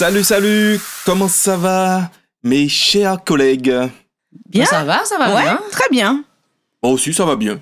[0.00, 2.10] Salut, salut, comment ça va,
[2.42, 3.70] mes chers collègues?
[4.48, 4.64] Bien.
[4.64, 5.60] Ça va, ça va ouais, bien.
[5.70, 6.24] très bien.
[6.82, 7.60] Moi aussi, ça va bien.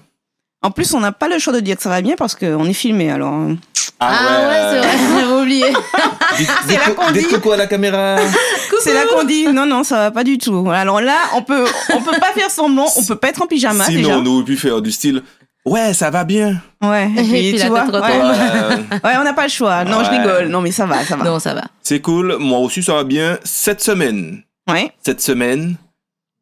[0.63, 2.65] En plus, on n'a pas le choix de dire que ça va bien parce qu'on
[2.67, 3.35] est filmé, alors.
[3.35, 3.55] euh,
[3.99, 4.11] Ah,
[4.49, 5.67] ouais, c'est vrai, j'avais oublié.
[6.39, 7.25] Dites, C'est là qu'on dit.
[7.25, 8.19] coucou à la caméra.
[8.85, 10.71] C'est là qu'on dit non, non, ça va pas du tout.
[10.71, 13.85] Alors là, on peut, on peut pas faire semblant, on peut pas être en pyjama
[13.87, 14.19] Sinon, déjà.
[14.19, 15.25] on aurait pu faire du style.
[15.69, 16.61] Ouais, ça va bien.
[16.83, 18.91] Ouais, et Et puis, puis tu la vois, tête ouais, retombe.
[18.91, 19.85] Ouais, Ouais, on n'a pas le choix.
[19.85, 20.49] Non, je rigole.
[20.49, 21.25] Non, mais ça va, ça va.
[21.25, 21.65] Non, ça va.
[21.83, 22.37] c'est cool.
[22.39, 23.39] Moi aussi, ça va bien.
[23.45, 25.77] Cette semaine, Ouais, cette semaine,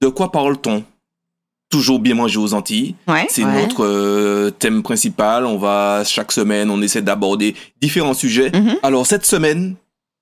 [0.03, 0.83] de quoi parle-t-on?
[1.69, 2.95] Toujours bien manger aux Antilles.
[3.09, 3.27] ouais.
[3.29, 3.63] C'est Ouais.
[3.63, 5.45] notre euh, thème principal.
[5.47, 8.51] On va chaque semaine, on essaie d'aborder différents sujets.
[8.55, 8.77] Mhm.
[8.85, 9.75] Alors cette semaine,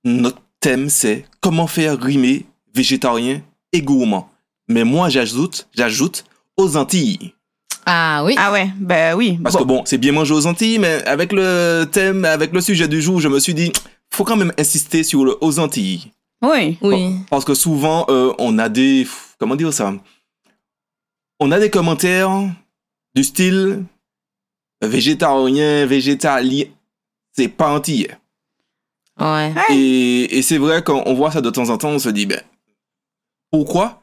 [0.05, 4.31] notre thème c'est comment faire rimer végétarien et gourmand.
[4.69, 6.25] Mais moi j'ajoute, j'ajoute
[6.57, 7.34] aux Antilles.
[7.87, 8.35] Ah oui.
[8.39, 9.39] Ah ouais, bah oui.
[9.43, 9.63] Parce Bon.
[9.63, 13.03] que bon, c'est bien manger aux Antilles, mais avec le thème, avec le sujet du
[13.03, 13.73] jour, je me suis dit,
[14.13, 16.11] faut quand même insister sur le aux Antilles.
[16.43, 16.79] Oui.
[16.83, 17.17] Oui.
[17.31, 19.07] Parce que souvent, euh, on a des.
[19.39, 19.93] Comment dire ça?
[21.41, 22.31] On a des commentaires
[23.15, 23.85] du style
[24.83, 26.65] végétarien, végétalien.
[27.33, 28.17] C'est pas antillais.
[29.21, 29.53] Ouais.
[29.55, 29.77] Ouais.
[29.77, 32.27] Et, et c'est vrai, quand on voit ça de temps en temps, on se dit,
[32.27, 32.41] ben,
[33.51, 34.03] pourquoi?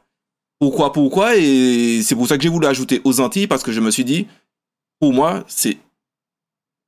[0.62, 3.80] Pourquoi, pourquoi Et c'est pour ça que j'ai voulu ajouter aux Antilles, parce que je
[3.80, 4.28] me suis dit,
[5.00, 5.76] pour moi, c'est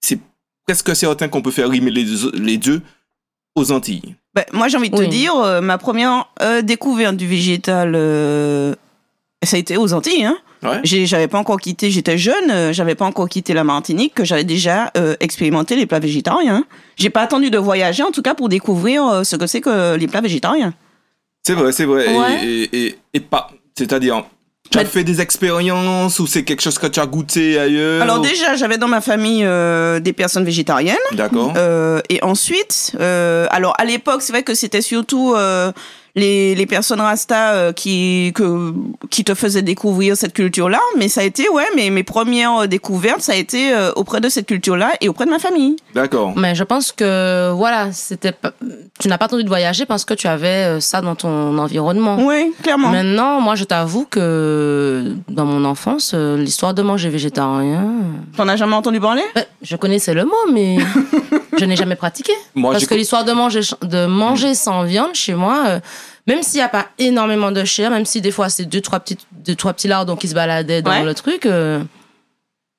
[0.01, 0.21] c'est
[0.65, 2.83] presque certain qu'on peut faire rimer les, deux- les deux
[3.57, 4.15] aux Antilles.
[4.33, 5.07] Bah, moi, j'ai envie de Oui.
[5.07, 8.77] te dire, euh, ma première euh, découverte du végétal, euh,
[9.45, 10.25] ça a été aux Antilles.
[10.25, 10.39] Hein.
[10.63, 10.81] Ouais.
[10.85, 14.45] J'avais pas encore quitté, j'étais jeune, euh, j'avais pas encore quitté la Martinique, que j'avais
[14.45, 16.65] déjà euh, expérimenté les plats végétariens.
[16.95, 19.97] J'ai pas attendu de voyager, en tout cas, pour découvrir euh, ce que c'est que
[19.97, 20.75] les plats végétariens.
[21.43, 22.09] C'est vrai, c'est vrai.
[22.15, 22.47] Et- Ouais.
[22.47, 23.51] Et, et, et pas.
[23.77, 24.25] C'est-à-dire,
[24.71, 28.21] tu as fait des expériences ou c'est quelque chose que tu as goûté ailleurs Alors
[28.21, 30.97] déjà, j'avais dans ma famille euh, des personnes végétariennes.
[31.13, 31.53] D'accord.
[31.57, 35.71] Euh, et ensuite, euh, alors à l'époque, c'est vrai que c'était surtout euh,
[36.17, 38.73] les, les personnes rasta euh, qui, que,
[39.11, 40.79] qui te faisaient découvrir cette culture-là.
[40.97, 44.21] Mais ça a été, ouais, mes, mes premières euh, découvertes, ça a été euh, auprès
[44.21, 45.75] de cette culture-là et auprès de ma famille.
[45.95, 46.33] D'accord.
[46.37, 48.53] Mais je pense que, voilà, c'était pas-
[49.01, 52.17] tu n'as pas attendu de voyager parce que tu avais euh, ça dans ton environnement.
[52.21, 52.91] Oui, clairement.
[52.91, 57.89] Maintenant, moi, je t'avoue que dans mon enfance, euh, l'histoire de manger végétarien,
[58.37, 59.23] T'en as jamais entendu parler?
[59.63, 60.79] Je connaissais le mot, mais
[61.59, 62.33] je n'ai jamais pratiqué.
[62.55, 65.81] Moi, Parce j'ai- que l'histoire de manger, de manger sans viande, chez moi, euh,
[66.27, 69.01] même s'il n'y a pas énormément de chair, même si des fois c'est deux, trois
[69.01, 71.05] petits, deux, trois petits lardons qui se baladaient dans Ouais.
[71.05, 71.83] le truc, euh,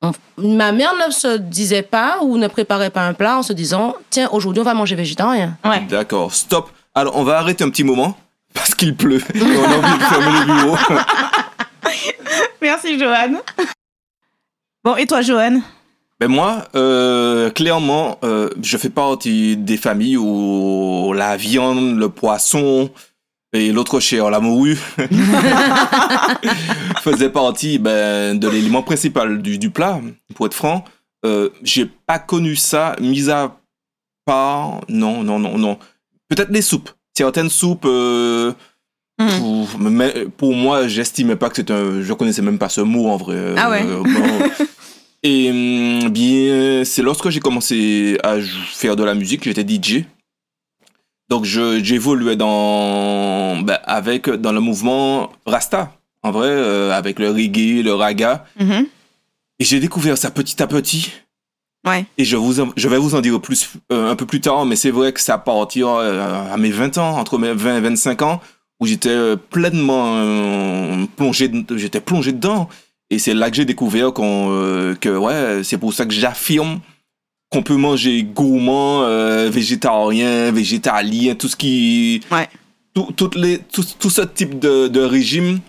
[0.02, 3.54] on- ma mère ne se disait pas ou ne préparait pas un plat en se
[3.54, 5.58] disant Tiens, aujourd'hui on va manger végétarien.
[5.64, 5.82] Ouais.
[5.90, 6.34] D'accord.
[6.34, 6.70] Stop.
[6.94, 8.18] Alors, on va arrêter un petit moment
[8.54, 9.22] parce qu'il pleut.
[9.34, 10.78] Et on a envie de fermer le bureau.
[12.62, 13.40] Merci, Joanne.
[14.84, 15.62] Bon, et toi, Joanne
[16.20, 22.90] Ben moi, euh, clairement, euh, je fais partie des familles où la viande, le poisson
[23.56, 24.78] et l'autre chair, la morue,
[27.02, 30.00] faisait partie ben, de l'élément principal du, du plat.
[30.36, 30.84] Pour être franc,
[31.26, 33.56] euh, j'ai pas connu ça, mis à
[34.26, 35.78] part, non, non, non, non.
[36.30, 36.90] Peut-être les soupes.
[37.18, 37.86] Certaines soupes.
[37.86, 38.52] euh,
[39.18, 39.30] Hmm.
[39.40, 42.02] pour, mais pour moi, j'estimais pas que c'était un.
[42.02, 43.54] Je connaissais même pas ce mot en vrai.
[43.56, 43.82] Ah ouais.
[43.86, 44.66] Euh, bon.
[45.24, 45.50] Et
[46.04, 48.36] hum, bien, c'est lorsque j'ai commencé à
[48.74, 50.04] faire de la musique, j'étais DJ.
[51.30, 55.92] Donc je- j'évoluais dans, ben, avec, dans le mouvement Rasta,
[56.24, 58.46] en vrai, euh, avec le reggae, le raga.
[58.60, 58.86] Mhm.
[59.60, 61.12] Et j'ai découvert ça petit à petit.
[61.88, 62.06] Ouais.
[62.18, 64.66] Et je, vous en- je vais vous en dire plus, euh, un peu plus tard,
[64.66, 67.78] mais c'est vrai que c'est à partir euh, à mes 20 ans, entre mes 20
[67.78, 68.42] et 25 ans,
[68.80, 72.70] où j'étais pleinement plongé, j'étais plongé dedans.
[73.10, 76.80] Et c'est là que j'ai découvert qu'on, que ouais, c'est pour ça que j'affirme
[77.56, 82.22] qu'on peut manger gourmand, euh, végétarien, végétalien, tout ce qui.
[82.30, 82.50] Ouais.
[82.94, 85.60] Tout, toutes les, tout, tout ce type de, de régime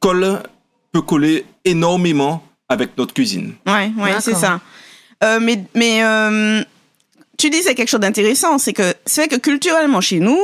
[0.00, 0.40] colle,
[0.92, 3.52] peut coller énormément avec notre cuisine.
[3.66, 4.60] Ouais, ouais, c'est ça.
[5.22, 6.62] Euh, mais mais euh,
[7.36, 10.38] tu disais quelque chose d'intéressant, c'est que c'est vrai que culturellement chez nous,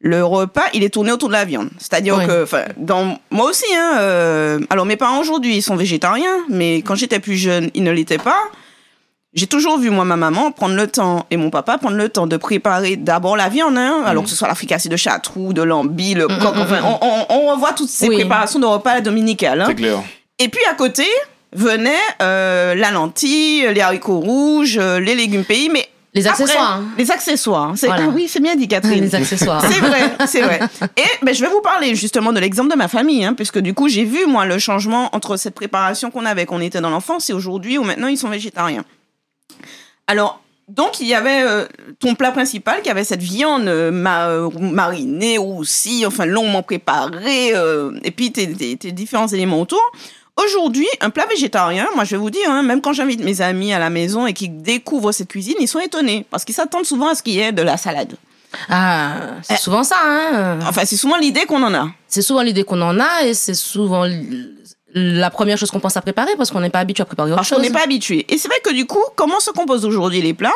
[0.00, 1.70] le repas, il est tourné autour de la viande.
[1.78, 2.26] C'est-à-dire Oui.
[2.26, 6.78] que, enfin, dans moi aussi, hein, euh, alors mes parents aujourd'hui, ils sont végétariens, mais
[6.82, 8.40] quand j'étais plus jeune, ils ne l'étaient pas.
[9.34, 12.26] J'ai toujours vu, moi, ma maman prendre le temps et mon papa prendre le temps
[12.28, 15.62] de préparer d'abord la viande, hein, alors que ce soit la fricassée de chartrou, de
[15.62, 18.16] lambi, le coq, enfin, on, on, on revoit toutes ces Oui.
[18.16, 19.60] préparations de repas dominicales.
[19.60, 19.64] hein.
[19.68, 19.98] C'est clair.
[20.38, 21.04] Et puis à côté
[21.52, 21.90] venait
[22.22, 26.72] euh, la lentille, les haricots rouges, euh, les légumes pays, mais Les après, accessoires.
[26.80, 26.84] hein.
[26.96, 27.72] les accessoires.
[27.76, 28.04] C'est Voilà.
[28.06, 29.00] ah oui, c'est bien dit Catherine.
[29.02, 29.64] Les accessoires.
[29.68, 30.60] C'est vrai, c'est vrai.
[30.96, 33.74] Et ben, je vais vous parler justement de l'exemple de ma famille, hein, puisque du
[33.74, 36.90] coup j'ai vu moi le changement entre cette préparation qu'on avait quand on était dans
[36.90, 38.84] l'enfance et aujourd'hui où maintenant ils sont végétariens.
[40.06, 41.66] Alors donc il y avait euh,
[42.00, 47.52] ton plat principal qui avait cette viande euh, ma- euh, marinée aussi, enfin longuement préparée,
[48.02, 49.80] et puis tes, tes- tes différents éléments autour.
[50.42, 53.72] Aujourd'hui, un plat végétarien, moi je vais vous dire, hein, même quand j'invite mes amis
[53.72, 57.08] à la maison et qu'ils découvrent cette cuisine, ils sont étonnés parce qu'ils s'attendent souvent
[57.10, 58.14] à ce qu'il y ait de la salade.
[58.68, 60.58] Ah, c'est souvent ça, hein.
[60.68, 61.88] Enfin, c'est souvent l'idée qu'on en a.
[62.08, 64.04] C'est souvent l'idée qu'on en a et c'est souvent
[64.94, 67.36] la première chose qu'on pense à préparer parce qu'on n'est pas habitué à préparer autre
[67.36, 67.64] Parce qu'on chose.
[67.64, 68.24] n'est pas habitué.
[68.32, 70.52] Et c'est vrai que du coup, comment se composent aujourd'hui les plats?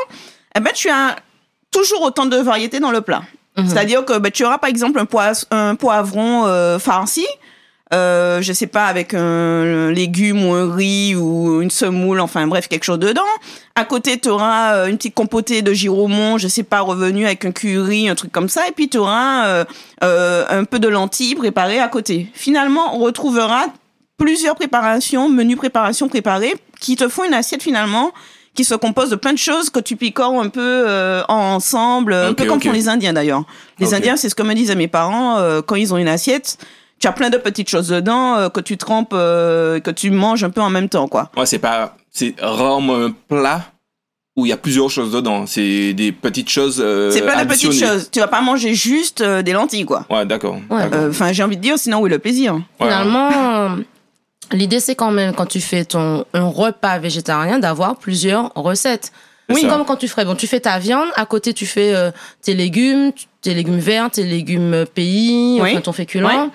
[0.57, 1.17] Eh ben, tu as
[1.71, 3.23] toujours autant de variétés dans le plat.
[3.57, 3.69] Mhm.
[3.69, 5.01] C'est-à-dire que ben, tu auras par exemple
[5.51, 7.27] un poivron euh, farci,
[7.93, 12.69] euh, je sais pas, avec un légume ou un riz ou une semoule, enfin bref,
[12.69, 13.23] quelque chose dedans.
[13.75, 17.45] À côté, tu auras euh, une petite compotée de giromon, je sais pas, revenu avec
[17.45, 18.69] un curry, un truc comme ça.
[18.69, 19.65] Et puis, tu auras euh,
[20.05, 22.29] euh, un peu de lentilles préparées à côté.
[22.35, 23.67] Finalement, on retrouvera
[24.19, 28.13] plusieurs préparations, menus préparations préparés, qui te font une assiette finalement
[28.55, 32.35] qui se compose de plein de choses que tu picores un peu euh, ensemble, un
[32.35, 32.65] peu comme ok.
[32.65, 33.45] font les Indiens d'ailleurs.
[33.79, 33.95] Les.
[33.95, 36.59] Indiens, c'est ce que me disaient mes parents euh, quand ils ont une assiette.
[36.99, 40.43] Tu as plein de petites choses dedans euh, que tu trempes, euh, que tu manges
[40.43, 41.31] un peu en même temps, quoi.
[41.37, 41.97] Ouais, c'est pas.
[42.11, 43.63] C'est rarement un plat
[44.35, 45.47] où il y a plusieurs choses dedans.
[45.47, 46.81] C'est des petites choses.
[46.85, 48.09] euh, c'est plein de petites choses.
[48.11, 50.05] Tu vas pas manger juste euh, des lentilles, quoi.
[50.11, 50.57] Ouais, d'accord.
[50.69, 50.83] Ouais.
[50.93, 53.77] Euh, Enfin, j'ai envie de dire, sinon où est le plaisir Ouais, Finalement,
[54.53, 59.13] l'idée c'est quand même quand tu fais ton un repas végétarien d'avoir plusieurs recettes.
[59.51, 59.67] Oui.
[59.67, 62.11] Comme quand tu ferais bon, tu fais ta viande, à côté tu fais euh,
[62.43, 65.71] tes légumes, tes légumes verts, tes légumes euh, pays, Oui.
[65.73, 66.27] enfin ton féculent.
[66.27, 66.49] Ouais.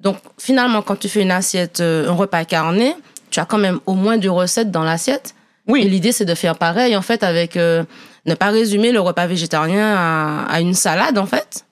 [0.00, 2.96] Donc finalement quand tu fais une assiette, euh, un repas carné,
[3.30, 5.34] tu as quand même au moins deux recettes dans l'assiette.
[5.68, 5.82] Oui.
[5.82, 7.84] Et l'idée c'est de faire pareil en fait avec euh,
[8.26, 11.64] ne pas résumer le repas végétarien à, à une salade en fait.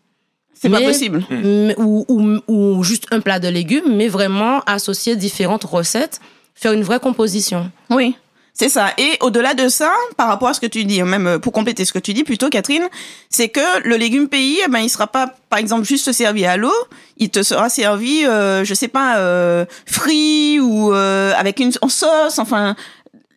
[0.60, 1.24] C'est pas Mais- possible.
[1.30, 6.20] Mais- ou, ou, ou juste un plat de légumes, mais vraiment associer différentes recettes,
[6.54, 7.70] faire une vraie composition.
[7.90, 8.16] Oui,
[8.54, 8.88] c'est ça.
[8.98, 11.84] Et au-delà de ça, par rapport à ce que tu dis, même euh, pour compléter
[11.84, 12.88] ce que tu dis plutôt, Catherine,
[13.30, 16.56] c'est que le légume pays, eh ben, il sera pas, par exemple, juste servi à
[16.56, 16.74] l'eau,
[17.18, 21.88] il te sera servi, euh, je sais pas, euh, frit ou euh, avec une en
[21.88, 22.74] sauce, enfin,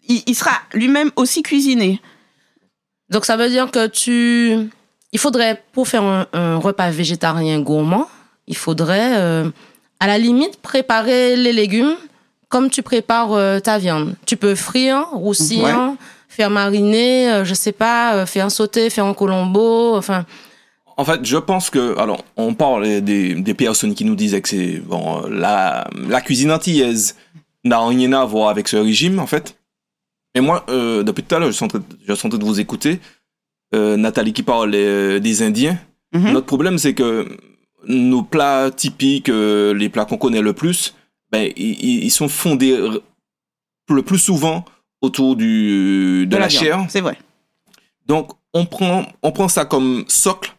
[0.08, 2.02] il, il sera lui-même aussi cuisiné.
[3.12, 4.70] Donc ça veut dire que tu...
[5.14, 8.08] Il faudrait, pour faire un, un repas végétarien gourmand,
[8.48, 9.50] il faudrait, euh,
[10.00, 11.96] à la limite, préparer les légumes
[12.50, 14.16] comme tu prépares euh, ta viande.
[14.26, 15.94] Tu peux frire, roussir,
[16.28, 20.26] faire mariner, euh, je sais pas, euh, faire sauter, faire en colombo, enfin...
[20.98, 24.50] En fait, je pense que, alors, on parle des, des personnes qui nous disaient que
[24.50, 27.16] c'est bon, la, la cuisine antillaise
[27.64, 29.56] n'a rien à voir avec ce régime, en fait.
[30.36, 33.00] Et moi, depuis tout à l'heure, je suis en train de vous écouter.
[33.74, 35.78] Euh, Nathalie qui parle euh, des Indiens.
[36.14, 36.32] Mhm.
[36.34, 37.38] Notre problème, c'est que
[37.88, 40.94] nos plats typiques, euh, les plats qu'on connaît le plus,
[41.32, 42.78] ben, ils, sont fondés
[43.90, 44.66] le plus souvent
[45.02, 46.86] autour du, de, la, chair.
[46.90, 47.18] C'est vrai.
[48.06, 50.54] Donc, on prend, on prend ça comme socle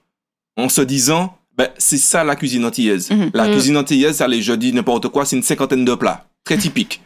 [0.56, 3.10] en se disant, ben, c'est ça la cuisine antillaise.
[3.10, 3.30] Mhm.
[3.34, 3.52] La Mhm.
[3.52, 7.02] cuisine antillaise, allez, je dis n'importe quoi, c'est une cinquantaine de plats, très typiques.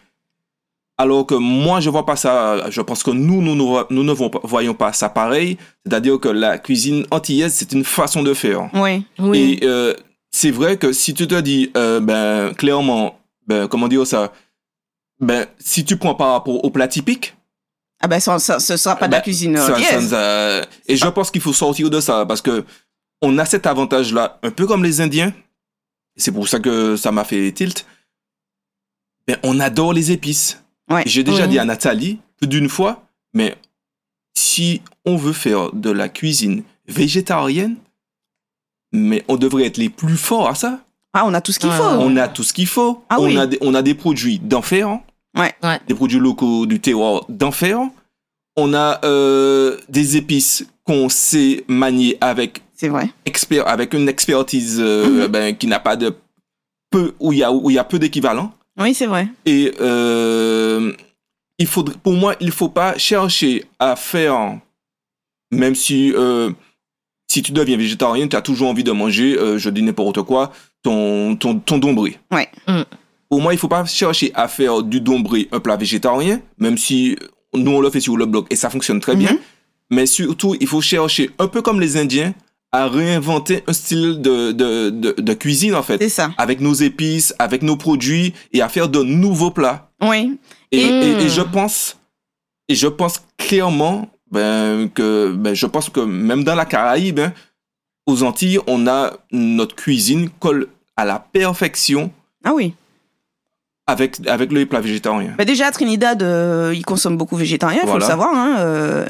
[0.98, 4.12] Alors que moi, je vois pas ça, je pense que nous, nous, nous, nous ne
[4.12, 5.58] vo- voyons pas ça pareil.
[5.84, 8.70] C'est-à-dire que la cuisine antillaise, c'est une façon de faire.
[8.72, 9.04] Oui.
[9.18, 9.58] Oui.
[9.60, 9.92] Et euh,
[10.30, 14.32] c'est vrai que si tu te dis, euh, ben, clairement, ben, comment dire ça,
[15.20, 17.36] ben, si tu prends par rapport au plat typique,
[18.00, 20.66] Ah ben, ça, ça, ce sera pas de la ben, cuisine ça- ça antillaise.
[20.86, 22.64] Et je pense qu'il faut sortir de ça parce que
[23.22, 25.28] on a cet avantage-là, un peu comme les Indiens.
[26.16, 27.86] Et C'est pour ça que ça m'a fait tilt.
[29.26, 30.62] Ben, on adore les épices.
[30.90, 31.02] Ouais.
[31.06, 33.56] J'ai déjà dit à Nathalie plus d'une fois, mais
[34.36, 37.76] si on veut faire de la cuisine végétarienne,
[38.92, 40.80] mais on devrait être les plus forts à ça.
[41.12, 41.82] Ah, on a tout ce qu'il faut.
[41.82, 43.02] On a tout ce qu'il faut.
[43.08, 43.38] Ah on, oui.
[43.38, 44.88] a des, on a des produits d'enfer.
[44.88, 45.00] hein.
[45.36, 45.54] Ouais.
[45.62, 45.80] Ouais.
[45.88, 47.78] Des produits locaux du terroir d'enfer.
[48.56, 53.10] On a euh, des épices qu'on sait manier avec, C'est vrai.
[53.24, 55.26] expert, avec une expertise euh, Mhm.
[55.26, 56.14] ben, qui n'a pas de
[56.90, 58.52] peu, où il y a, où il y a peu d'équivalent.
[58.78, 59.28] Oui, c'est vrai.
[59.44, 60.92] Et euh,
[61.58, 64.58] il faudrait, pour moi, il faut pas chercher à faire,
[65.50, 66.50] même si, euh,
[67.30, 70.52] si tu deviens végétarien, tu as toujours envie de manger, euh, je dis n'importe quoi,
[70.82, 72.18] ton, ton, ton dombré.
[72.30, 72.48] Ouais.
[72.68, 72.82] Mm.
[73.28, 77.16] Pour moi, il faut pas chercher à faire du dombré un plat végétarien, même si
[77.54, 79.32] nous on le fait sur le blog et ça fonctionne très bien.
[79.32, 79.38] Mhm.
[79.90, 82.34] Mais surtout, il faut chercher, un peu comme les Indiens,
[82.76, 86.30] à réinventer un style de, de, de, de cuisine en fait C'est ça.
[86.38, 89.90] avec nos épices, avec nos produits et à faire de nouveaux plats.
[90.02, 90.38] Oui.
[90.72, 91.96] Et, Et- et- et je pense,
[92.68, 97.32] et je pense clairement ben, que ben, je pense que même dans la Caraïbe, hein,
[98.06, 102.10] aux Antilles, on a notre cuisine colle à la perfection
[102.44, 102.74] Ah oui.
[103.88, 105.34] Avec, avec le plat végétarien.
[105.38, 108.34] Bah déjà, à Trinidad, euh, ils consomment beaucoup végétarien, il faut le savoir.
[108.34, 109.04] hein, euh,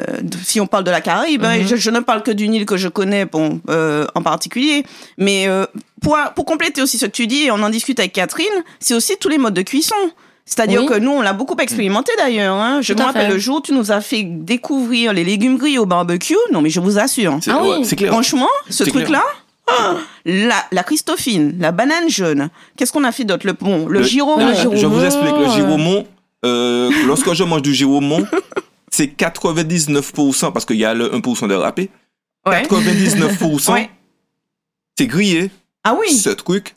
[0.45, 1.67] si on parle de la Caraïbe, Mhm.
[1.67, 4.85] je, je ne parle que d'une île que je connais bon, euh, en particulier.
[5.17, 5.65] Mais euh,
[6.03, 8.47] pour, pour compléter aussi ce que tu dis, et on en discute avec Catherine,
[8.79, 9.95] c'est aussi tous les modes de cuisson.
[10.45, 10.87] C'est-à-dire Oui.
[10.87, 12.55] que nous, on l'a beaucoup expérimenté d'ailleurs.
[12.57, 12.81] Hein.
[12.83, 13.33] Je me rappelle fait.
[13.33, 16.37] le jour où tu nous as fait découvrir les légumes grillés au barbecue.
[16.53, 17.39] Non, mais je vous assure.
[17.49, 17.85] Ah oui.
[17.97, 18.13] clair.
[18.13, 19.25] Franchement, ce truc-là,
[20.25, 23.47] la, la Christophine, la banane jaune, qu'est-ce qu'on a fait d'autre?
[23.47, 24.55] Le, bon, le, Le- giromon.
[24.55, 26.07] Je vous explique, le giromon,
[26.45, 28.27] euh, lorsque je mange du giromon,
[28.91, 31.91] c'est 99%, parce qu'il y a le 1% de râpé,
[32.47, 32.63] Ouais.
[32.63, 33.91] 99%, Ouais.
[34.97, 35.51] c'est grillé.
[35.83, 36.77] Ah oui, Ce truc,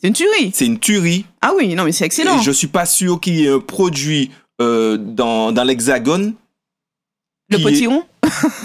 [0.00, 0.52] c'est une tuerie.
[0.54, 1.26] c'est une tuerie.
[1.40, 2.38] Ah oui, non, mais c'est excellent.
[2.38, 6.34] Et je suis pas sûr qu'il y ait un produit euh, dans, dans l'hexagone.
[7.50, 8.04] Le rond.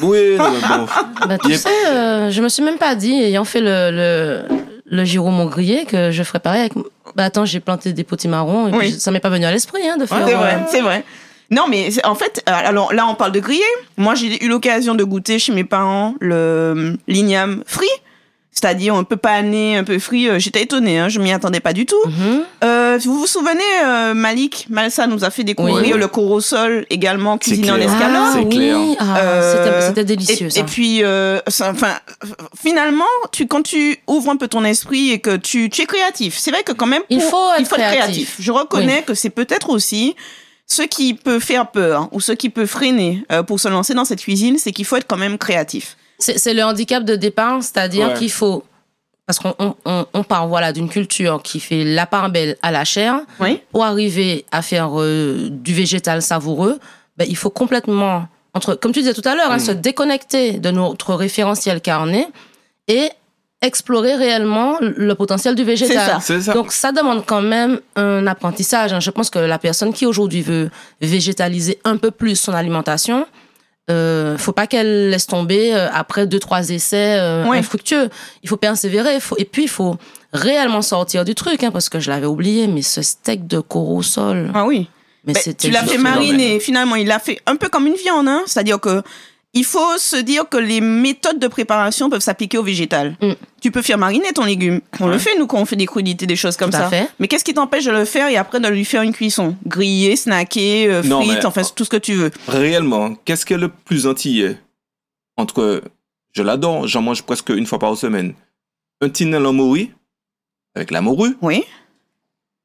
[0.01, 0.85] Oui, non, mais bon.
[1.27, 1.59] Bah, tu Yep.
[1.59, 4.41] sais, euh, je me suis même pas dit, ayant fait le, le,
[4.85, 6.73] le giromon grillé, que je ferais pareil avec.
[7.15, 8.77] Bah attends, j'ai planté des potimarrons et Oui.
[8.79, 10.23] puis ça m'est pas venu à l'esprit hein, de faire.
[10.27, 11.03] C'est euh, vrai, c'est vrai.
[11.49, 13.63] Non, mais c'est- en fait, euh, alors là, on parle de grillé.
[13.95, 17.87] Moi, j'ai eu l'occasion de goûter chez mes parents le euh, l'igname frit.
[18.59, 20.27] C'est-à-dire un peu pané, un peu frit.
[20.29, 21.95] Euh, J'étais étonnée, hein, je m'y attendais pas du tout.
[22.07, 22.41] mhm.
[22.63, 25.99] Euh, vous vous souvenez, euh, Malik Malsa nous a fait découvrir Oui.
[25.99, 28.33] le corosol également cuisiné en escalope.
[28.33, 30.59] Ah oui, ah, Euh, c'était- Et, délicieux ça.
[30.59, 31.73] et puis, euh, enfin,
[32.23, 32.27] euh,
[32.59, 36.35] finalement, tu, quand tu ouvres un peu ton esprit et que tu, tu es créatif,
[36.39, 37.99] c'est vrai que quand même, Il faut être il faut être créatif.
[37.99, 38.35] créatif.
[38.39, 40.15] Je reconnais que c'est peut-être aussi
[40.65, 44.03] ce qui peut faire peur ou ce qui peut freiner euh, pour se lancer dans
[44.05, 45.95] cette cuisine, c'est qu'il faut être quand même créatif.
[46.19, 48.13] C'est c'est le handicap de départ, c'est-à-dire Ouais.
[48.15, 48.63] qu'il faut.
[49.25, 52.71] Parce qu'on on, on- on part voilà, d'une culture qui fait la part belle à
[52.71, 53.19] la chair.
[53.41, 53.61] Oui.
[53.71, 56.79] Pour arriver à faire euh, du végétal savoureux,
[57.17, 59.59] ben, il faut complètement, entre, comme tu disais tout à l'heure, hein, Mm.
[59.59, 62.25] se déconnecter de notre référentiel carné
[62.87, 63.09] et
[63.61, 65.97] explorer réellement le potentiel du végétal.
[66.09, 66.19] ça.
[66.21, 66.53] C'est ça.
[66.53, 68.93] Donc ça demande quand même un apprentissage.
[68.93, 68.99] hein.
[69.01, 70.69] Je pense que la personne qui aujourd'hui veut
[71.01, 73.25] végétaliser un peu plus son alimentation,
[73.89, 78.09] euh, faut pas qu'elle laisse tomber euh, après deux trois essais euh, infructueux.
[78.43, 79.19] Il faut persévérer.
[79.19, 79.97] faut- et puis il faut
[80.33, 82.67] réellement sortir du truc, hein, parce que je l'avais oublié.
[82.67, 84.89] Mais ce steak de corosol, Ah oui.
[85.25, 86.59] mais Ben, c'était tu l'as fait mariner.
[86.59, 88.27] Finalement, il l'a fait un peu comme une viande.
[88.27, 88.43] Hein?
[88.45, 89.01] C'est-à-dire que
[89.53, 93.15] il faut se dire que les méthodes de préparation peuvent s'appliquer au végétal.
[93.21, 93.31] Mm.
[93.61, 94.81] Tu peux faire mariner ton légume.
[94.99, 96.89] On le fait, nous, quand on fait des crudités, des choses comme Tout à ça.
[96.89, 97.09] fait.
[97.19, 99.55] Mais qu'est-ce qui t'empêche de le faire et après de lui faire une cuisson?
[99.65, 102.31] Grillé, snacké, euh, Non, frites, enfin, tout ce que tu veux.
[102.47, 104.57] Réellement, qu'est-ce qui est le plus antillais
[105.37, 105.81] entre,
[106.33, 108.33] je l'adore, j'en mange presque une fois par semaine,
[109.01, 109.89] un tinel en morue,
[110.75, 111.63] avec la morue, Oui.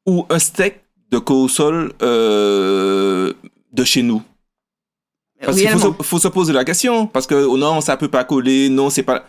[0.06, 3.32] ou un steak de corosol euh,
[3.72, 4.22] de chez nous?
[5.44, 8.08] Parce qu'il faut, se- faut se poser la question, parce que oh non, ça peut
[8.08, 9.24] pas coller, non, c'est pas...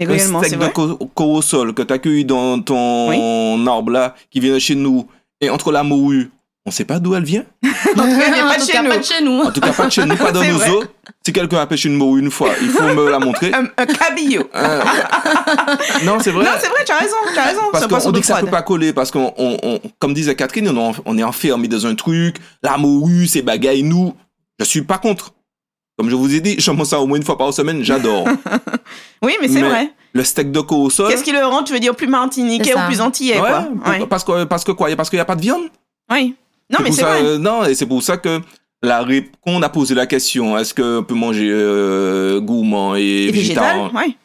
[0.00, 0.06] C'est
[0.48, 4.74] steak de corosol que tu as cueilli dans ton arbre là, qui vient de chez
[4.74, 5.06] nous,
[5.40, 6.30] et entre la morue,
[6.64, 7.44] on sait pas d'où elle vient.
[7.94, 9.02] En tout cas, pas de chez cas, nous.
[9.02, 9.46] chez.
[9.48, 10.84] En tout cas, pas de chez nous, pas dans nos eaux.
[11.26, 13.52] Si quelqu'un a pêché une morue une fois, il faut me la montrer.
[13.54, 14.48] Un, un cabillaud.
[14.54, 14.80] Euh,
[16.04, 16.44] non, c'est vrai.
[16.44, 17.60] Non, c'est vrai, tu as raison, tu as raison.
[17.72, 18.46] Parce qu'on dit que ça froide.
[18.46, 20.68] peut pas coller, parce qu'on, on- on- comme disait Catherine,
[21.04, 24.14] on, est enfermé dans un truc, la morue, c'est bagaille nous.
[24.58, 25.34] Je suis pas contre.
[26.02, 28.26] Comme je vous ai dit, je mange ça au moins une fois par semaine, j'adore.
[29.22, 29.92] Oui, mais c'est vrai.
[30.14, 31.08] Le steak de corosol.
[31.08, 33.60] Qu'est-ce qui le rend, tu veux dire, plus martiniquais ou plus antillais, ouais, quoi?
[33.62, 34.06] pour- Ouais.
[34.08, 34.94] parce que parce que quoi?
[34.96, 35.62] Parce qu'il y a pas de viande?
[36.10, 36.34] Oui.
[36.68, 37.22] Non, mais c'est vrai.
[37.22, 38.40] euh, non, et c'est pour ça que
[38.82, 43.00] la ré- quand on a posé la question, est-ce qu'on peut manger euh, gourmand et,
[43.28, 44.16] Et végétal, végétarien ouais.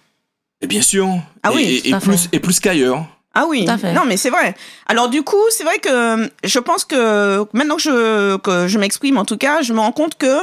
[0.62, 1.08] Et bien sûr.
[1.44, 3.06] Ah Et- oui, et, et plus et plus qu'ailleurs.
[3.36, 3.94] Ah oui, Tout à fait.
[3.94, 4.56] non mais c'est vrai.
[4.88, 9.18] Alors du coup, c'est vrai que je pense que maintenant que je, que je m'exprime
[9.20, 10.40] en tout cas, je me rends compte que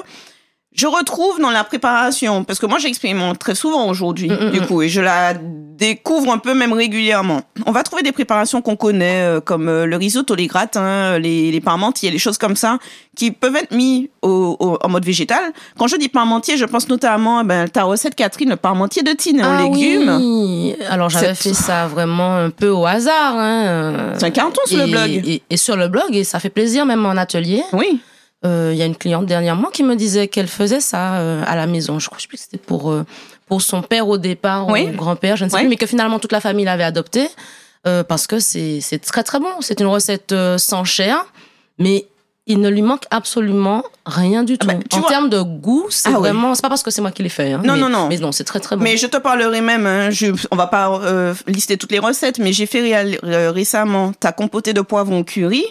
[0.74, 4.60] je retrouve dans la préparation, parce que moi j'expérimente très souvent aujourd'hui, Mm, mm, du
[4.60, 4.66] mm.
[4.66, 7.42] coup, et je la découvre un peu même régulièrement.
[7.66, 11.50] On va trouver des préparations qu'on connaît, euh, comme euh, le risotto, les gratins, les,
[11.50, 12.78] les parmentiers, les choses comme ça,
[13.16, 15.52] qui peuvent être mis au, au- en mode végétal.
[15.78, 19.12] Quand je dis parmentier, je pense notamment à ben, ta recette Catherine, le parmentier de
[19.12, 20.16] tine en Ah légumes.
[20.20, 20.74] oui.
[20.90, 23.34] Alors j'avais fait ça vraiment un peu au hasard.
[23.36, 24.12] hein.
[24.18, 25.08] C'est un carton sur le blog.
[25.26, 27.62] Et, et sur le blog, et ça fait plaisir même en atelier.
[27.72, 28.00] Oui.
[28.46, 31.56] Euh, Il y a une cliente dernièrement qui me disait qu'elle faisait ça euh, à
[31.56, 31.98] la maison.
[31.98, 33.04] Je crois je sais plus que c'était pour, euh,
[33.46, 34.88] pour son père au départ, Oui.
[34.92, 35.62] ou grand-père, je ne sais Oui.
[35.62, 37.28] plus, mais que finalement toute la famille l'avait adopté
[38.08, 39.48] parce que c'est c'est très très bon.
[39.60, 41.26] C'est une recette sans chair,
[41.78, 42.06] mais
[42.46, 44.66] il ne lui manque absolument rien du tout.
[44.66, 46.54] bah, tu en termes de goût, c'est Ah vraiment.
[46.54, 47.52] C'est pas parce que c'est moi qui l'ai fait.
[47.52, 48.08] hein, Non, mais- non, non.
[48.08, 48.82] Mais non, c'est très très bon.
[48.82, 52.38] Mais je te parlerai même, hein, je, on va pas euh, lister toutes les recettes,
[52.38, 52.80] mais j'ai fait
[53.22, 55.64] récemment ta compotée de poivrons curry.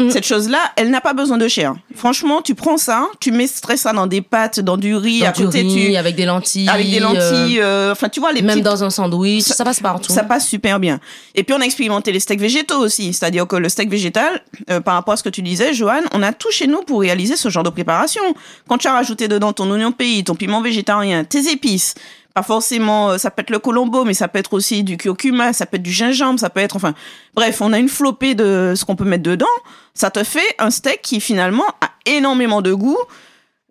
[0.00, 0.10] Mm.
[0.10, 1.74] Cette chose-là, elle n'a pas besoin de chair.
[1.94, 5.32] Franchement, tu prends ça, tu mets ça dans des pâtes, dans du riz, Dans à
[5.32, 6.68] du côté, riz, tu avec des lentilles.
[6.68, 9.54] avec des euh, lentilles, euh, enfin tu vois les même petites dans un sandwich, Ça-
[9.54, 10.12] ça, passe partout.
[10.12, 11.00] ça passe super bien.
[11.34, 14.40] Et puis on a expérimenté les steaks végétaux aussi, c'est-à-dire que le steak végétal,
[14.70, 17.00] euh, par rapport à ce que tu disais, Johan, on a tout chez nous pour
[17.00, 18.22] réaliser ce genre de préparation.
[18.68, 21.94] Quand tu as rajouté dedans ton oignon pays, ton piment végétarien, tes épices,
[22.34, 25.52] pas forcément, euh, ça peut être le colombo, mais ça peut être aussi du curcuma,
[25.52, 26.94] ça peut être du gingembre, ça peut être, enfin,
[27.34, 29.46] bref, on a une flopée de ce qu'on peut mettre dedans.
[29.94, 32.98] Ça te fait un steak qui finalement a énormément de goût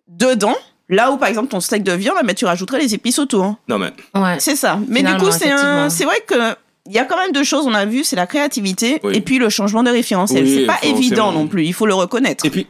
[0.08, 0.56] dedans.
[0.88, 3.54] Là où, par exemple, ton steak de viande, mais tu rajouterais les épices autour.
[3.68, 4.36] Non, mais Ouais.
[4.40, 4.78] C'est ça.
[4.88, 7.64] Mais du coup, c'est un, vrai que il y a quand même deux choses.
[7.66, 9.14] On a vu, c'est la créativité Oui.
[9.14, 10.44] et puis le changement de référentiel.
[10.44, 11.64] Oui, c'est pas évident non plus.
[11.64, 12.44] Il faut le reconnaître.
[12.44, 12.66] Et puis,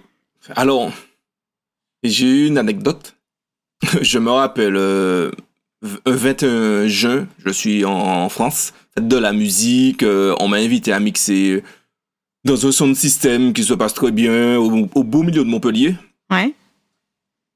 [0.54, 0.90] alors,
[2.02, 3.14] j'ai eu une anecdote.
[4.02, 5.30] Je me rappelle, euh,
[5.82, 11.00] 21 juin, je suis en, en France, de la musique, euh, on m'a invité à
[11.00, 11.62] mixer
[12.44, 15.94] dans un sound système qui se passe très bien au, au beau milieu de Montpellier.
[16.30, 16.54] Ouais.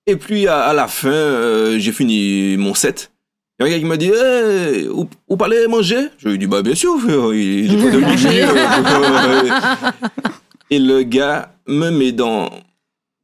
[0.06, 3.10] Et puis à, à la fin, euh, j'ai fini mon set.
[3.58, 6.08] Il y a un gars qui m'a dit hey, vous, vous parlez manger?
[6.18, 8.42] Je lui ai dit Bah, bien sûr, frère, il est pas de manger.
[8.42, 9.90] euh,
[10.70, 12.50] Et le gars me met dans,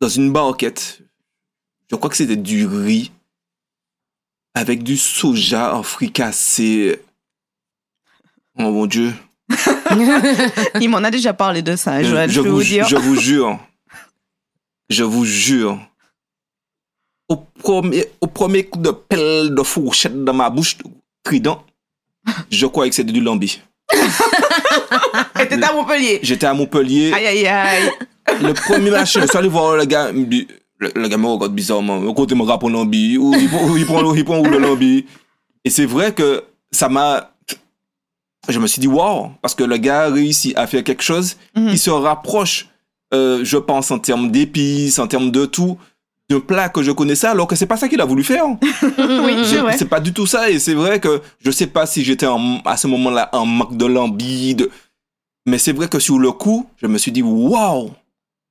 [0.00, 1.00] dans une barquette.
[1.90, 3.10] Je crois que c'était du riz
[4.54, 7.00] avec du soja en fricassé.
[8.58, 9.12] Oh mon Dieu.
[10.80, 12.30] Il m'en a déjà parlé de ça, Joël.
[12.30, 12.86] Je, je, vous, vous dire.
[12.88, 13.58] je vous jure.
[14.88, 15.78] Je vous jure.
[17.28, 20.76] Au premier, au premier coup de pelle de fourchette dans ma bouche,
[21.22, 21.64] trident,
[22.50, 23.60] je croyais que c'était du lambi.
[23.92, 23.98] Et
[25.48, 26.18] t'étais à Montpellier.
[26.22, 27.12] J'étais à Montpellier.
[27.12, 27.90] Aïe, aïe, aïe.
[28.42, 30.10] Le premier machin, je suis allé voir le gars.
[30.10, 30.48] il me dit-
[30.80, 32.12] Le, gars me regarde bizarrement.
[32.14, 33.18] Côté me rappe au lambi.
[33.18, 35.04] Ou il prend, il prend, il prend où le lambi.
[35.64, 37.30] Et c'est vrai que ça m'a.
[38.48, 41.36] Je me suis dit, waouh, parce que le gars a réussi à faire quelque chose
[41.54, 41.70] Mhm.
[41.70, 42.68] qui se rapproche,
[43.12, 45.76] euh, je pense, en termes d'épices, en termes de tout,
[46.30, 48.44] d'un plat que je connaissais, alors que c'est pas ça qu'il a voulu faire.
[48.98, 49.34] Oui,
[49.76, 52.60] c'est pas du tout ça, et c'est vrai que je sais pas si j'étais en-
[52.64, 54.70] à ce moment-là en manque de lambi, de...
[55.46, 57.90] mais c'est vrai que sur le coup, je me suis dit, waouh,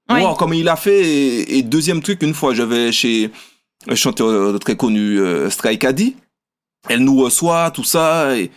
[0.09, 1.01] Waouh, comme il a fait.
[1.01, 3.31] Et, et deuxième truc, une fois, je vais chez
[3.87, 6.15] un chanteur très connu, euh, Strike Addy,
[6.87, 8.51] elle nous reçoit, tout ça, et,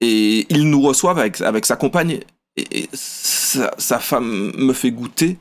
[0.00, 2.20] et il nous reçoit avec, avec sa compagne,
[2.56, 5.38] et, et sa, sa femme me fait goûter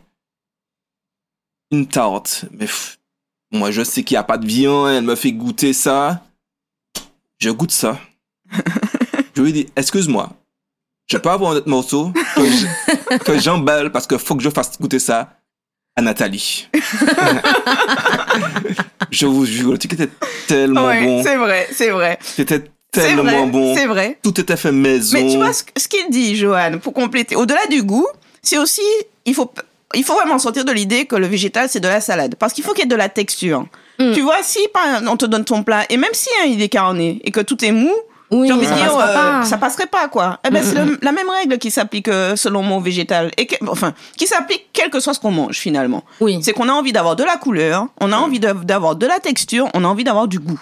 [1.72, 2.46] une tarte.
[2.52, 3.00] Mais pff,
[3.52, 6.24] moi, je sais qu'il n'y a pas de viande, elle me fait goûter ça.
[7.40, 8.00] Je goûte ça.
[9.36, 10.32] je lui dis, excuse-moi,
[11.08, 14.50] je peux avoir un autre morceau que je- que j'emballe parce qu'il faut que je
[14.50, 15.37] fasse goûter ça
[15.98, 16.70] à Nathalie.
[19.12, 20.10] je vous jure, le truc était
[20.48, 21.24] tellement Ouais, bon.
[21.24, 22.18] c'est vrai, c'est vrai.
[22.22, 23.76] C'était C'est tellement vrai, bon.
[23.76, 24.18] c'est vrai.
[24.24, 25.18] Tout était fait maison.
[25.20, 28.08] Mais tu vois ce, ce qu'il dit, Johan, pour compléter, au-delà du goût,
[28.42, 28.82] c'est aussi,
[29.26, 29.52] il faut,
[29.96, 32.36] il faut vraiment sortir de l'idée que le végétal, c'est de la salade.
[32.36, 33.66] Parce qu'il faut qu'il y ait de la texture.
[34.00, 34.14] Mm.
[34.14, 34.60] Tu vois, si
[35.08, 37.64] on te donne ton plat, et même si hein, il est carné, et que tout
[37.66, 37.92] est mou,
[38.32, 39.46] Oui, envie de ça dire, passera euh, pas.
[39.46, 40.40] ça passerait pas, quoi.
[40.46, 43.32] Eh ben, c'est le- la même règle qui s'applique euh, selon moi au végétal.
[43.38, 46.04] Et que- enfin, qui s'applique quel que soit ce qu'on mange, finalement.
[46.20, 46.40] Oui.
[46.42, 49.20] C'est qu'on a envie d'avoir de la couleur, on a envie de- d'avoir de la
[49.20, 50.62] texture, on a envie d'avoir du goût.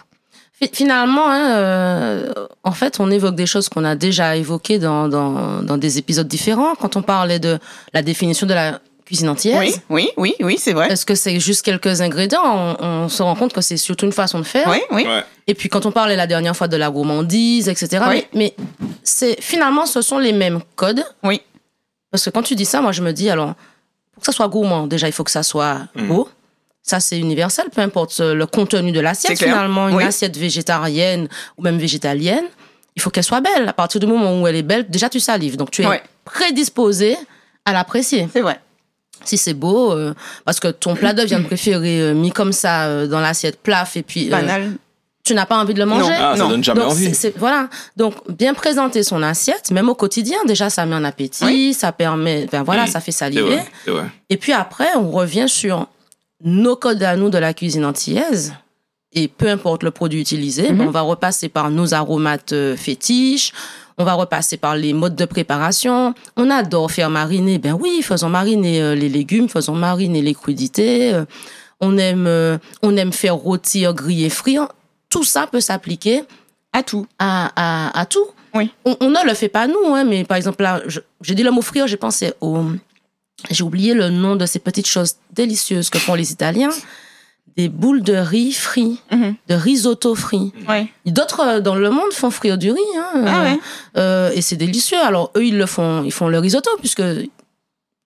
[0.61, 5.07] Fi- Finalement, hein, euh, en fait, on évoque des choses qu'on a déjà évoquées dans,
[5.09, 6.75] dans, dans des épisodes différents.
[6.75, 7.59] Quand on parlait de
[7.93, 10.87] la définition de la cuisine antillaise, Oui, oui, oui, oui, c'est vrai.
[10.91, 14.11] est-ce que c'est juste quelques ingrédients on, on se rend compte que c'est surtout une
[14.11, 14.67] façon de faire.
[14.67, 15.03] Oui, oui.
[15.05, 15.23] Ouais.
[15.47, 18.03] Et puis quand on parlait la dernière fois de la gourmandise, etc.
[18.09, 18.25] Oui.
[18.33, 18.65] Mais, mais
[19.03, 21.03] c'est finalement, ce sont les mêmes codes.
[21.23, 21.41] Oui.
[22.09, 23.53] Parce que quand tu dis ça, moi je me dis, alors,
[24.13, 26.07] pour que ça soit gourmand, déjà il faut que ça soit Mhm.
[26.07, 26.29] beau.
[26.81, 29.37] Ça, c'est universel, peu importe le contenu de l'assiette.
[29.39, 30.03] Finalement, une Oui.
[30.03, 32.45] assiette végétarienne ou même végétalienne,
[32.95, 33.67] il faut qu'elle soit belle.
[33.69, 35.57] À partir du moment où elle est belle, déjà tu salives.
[35.57, 36.01] Donc tu es Ouais.
[36.25, 37.17] prédisposé
[37.65, 38.29] à l'apprécier.
[38.31, 38.59] C'est vrai.
[39.23, 40.13] Si c'est beau, euh,
[40.45, 43.95] parce que ton plat de viande préféré euh, mis comme ça euh, dans l'assiette plaf
[43.97, 44.71] et puis euh, Banal.
[45.23, 46.13] tu n'as pas envie de le manger?
[46.15, 46.49] Ah, ça Non.
[46.49, 47.05] donne jamais Donc, envie.
[47.05, 47.69] c'est- c'est- voilà.
[47.97, 51.73] Donc, bien présenter son assiette, même au quotidien, déjà, ça met un appétit, Oui.
[51.73, 53.41] ça permet, ben voilà, ça fait C'est saliver.
[53.41, 54.05] vrai, c'est vrai.
[54.29, 55.87] Et puis après, on revient sur
[56.43, 58.53] nos codes à nous de la cuisine antillaise.
[59.17, 60.77] Et peu importe le produit utilisé, Mhm.
[60.77, 63.53] ben, on va repasser par nos aromates euh, fétiches,
[63.97, 66.13] on va repasser par les modes de préparation.
[66.35, 71.13] On adore faire mariner, ben oui, faisons mariner euh, les légumes, faisons mariner les crudités.
[71.13, 71.25] euh,
[71.81, 74.67] on, aime, euh, on aime faire rôtir, griller, frire.
[75.09, 76.23] Tout ça peut s'appliquer
[76.73, 77.05] À tout.
[77.19, 78.25] à, à, à tout.
[78.53, 78.71] Oui.
[78.85, 80.81] On, on ne le fait pas nous, hein, mais par exemple, là,
[81.21, 82.63] j'ai dit le mot frire, j'ai pensé au.
[83.51, 86.69] J'ai oublié le nom de ces petites choses délicieuses que font les Italiens.
[87.57, 89.35] Des boules de riz frit, Mhm.
[89.47, 90.51] de risotto frit.
[90.67, 90.87] Ouais.
[91.05, 92.79] D'autres euh, dans le monde font frire du riz.
[92.97, 93.59] hein, Ah euh, ouais.
[93.97, 94.97] euh, et c'est délicieux.
[95.01, 97.01] Alors, eux, ils le font, ils font le risotto, puisque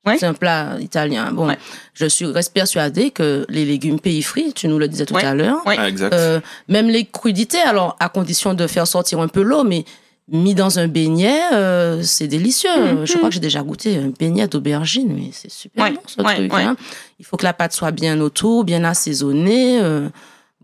[0.06, 0.18] Ouais.
[0.18, 1.32] C'est un plat italien.
[1.34, 1.58] Bon, Ouais.
[1.94, 5.26] je suis reste persuadée que les légumes pays frits, tu nous le disais tout Ouais.
[5.26, 5.76] à l'heure, Ouais.
[5.78, 9.84] Ah, euh, même les crudités, alors à condition de faire sortir un peu l'eau, mais
[10.32, 12.70] mis dans un beignet, euh, c'est délicieux.
[13.00, 13.06] Mhm.
[13.06, 16.22] Je crois que j'ai déjà goûté un beignet d'aubergine, mais c'est super Ouais, bon ce
[16.22, 16.54] ouais, truc.
[16.54, 16.64] ouais.
[16.64, 16.76] hein.
[17.20, 19.80] Il faut que la pâte soit bien autour, bien assaisonnée.
[19.82, 20.08] euh,